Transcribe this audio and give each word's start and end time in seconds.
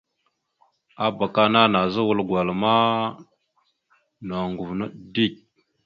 Abak 1.05 1.35
ana 1.43 1.61
nazza 1.71 2.01
wal 2.07 2.21
gwala 2.27 2.53
ma 2.61 2.73
noŋgov 4.27 4.69
naɗ 4.79 4.91
dik. 5.13 5.33